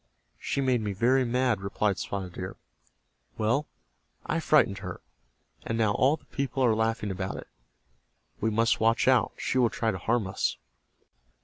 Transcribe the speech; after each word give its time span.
"She 0.39 0.61
made 0.61 0.81
me 0.81 0.93
very 0.93 1.23
mad," 1.23 1.61
replied 1.61 1.99
Spotted 1.99 2.33
Deer. 2.33 2.55
"Well, 3.37 3.67
I 4.25 4.39
frightened 4.39 4.79
her, 4.79 4.99
and 5.63 5.77
now 5.77 5.91
all 5.91 6.17
the 6.17 6.25
people 6.25 6.65
are 6.65 6.73
laughing 6.73 7.11
about 7.11 7.37
it. 7.37 7.45
We 8.39 8.49
must 8.49 8.79
watch 8.79 9.07
out. 9.07 9.33
She 9.37 9.59
will 9.59 9.69
try 9.69 9.91
to 9.91 9.99
harm 9.99 10.25
us." 10.25 10.57